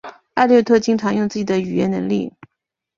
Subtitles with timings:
[0.33, 2.33] 艾略特经常用自己的语言能力。